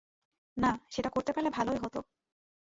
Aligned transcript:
না, 0.57 0.71
সেটা 0.89 1.09
করতে 1.09 1.31
পারলে 1.33 1.49
ভালোই 1.49 1.79
হতো। 1.83 1.99